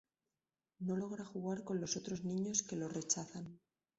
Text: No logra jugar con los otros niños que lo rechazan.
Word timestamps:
No 0.79 0.95
logra 0.97 1.23
jugar 1.23 1.63
con 1.63 1.79
los 1.79 1.95
otros 1.95 2.23
niños 2.23 2.63
que 2.63 2.75
lo 2.75 2.87
rechazan. 2.89 3.59